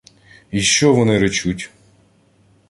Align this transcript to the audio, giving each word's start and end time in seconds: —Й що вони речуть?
—Й 0.51 0.61
що 0.61 0.93
вони 0.93 1.19
речуть? 1.19 1.69